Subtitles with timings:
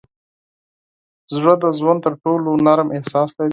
[1.33, 3.49] زړه د ژوند تر ټولو نرم احساس لري.